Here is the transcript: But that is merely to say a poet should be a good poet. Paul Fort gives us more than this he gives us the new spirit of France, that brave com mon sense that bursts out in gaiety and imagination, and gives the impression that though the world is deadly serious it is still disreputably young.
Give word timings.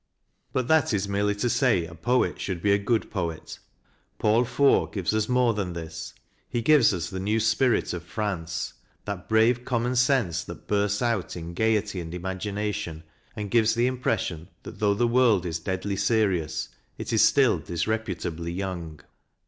But 0.51 0.67
that 0.67 0.95
is 0.95 1.07
merely 1.07 1.35
to 1.35 1.47
say 1.47 1.85
a 1.85 1.93
poet 1.93 2.41
should 2.41 2.59
be 2.63 2.71
a 2.73 2.79
good 2.79 3.11
poet. 3.11 3.59
Paul 4.17 4.45
Fort 4.45 4.93
gives 4.93 5.13
us 5.13 5.29
more 5.29 5.53
than 5.53 5.73
this 5.73 6.15
he 6.49 6.63
gives 6.63 6.91
us 6.91 7.07
the 7.11 7.19
new 7.19 7.39
spirit 7.39 7.93
of 7.93 8.01
France, 8.03 8.73
that 9.05 9.29
brave 9.29 9.63
com 9.63 9.83
mon 9.83 9.95
sense 9.95 10.43
that 10.45 10.65
bursts 10.67 11.03
out 11.03 11.37
in 11.37 11.53
gaiety 11.53 11.99
and 11.99 12.15
imagination, 12.15 13.03
and 13.35 13.51
gives 13.51 13.75
the 13.75 13.85
impression 13.85 14.47
that 14.63 14.79
though 14.79 14.95
the 14.95 15.07
world 15.07 15.45
is 15.45 15.59
deadly 15.59 15.97
serious 15.97 16.69
it 16.97 17.13
is 17.13 17.21
still 17.21 17.59
disreputably 17.59 18.51
young. 18.51 19.01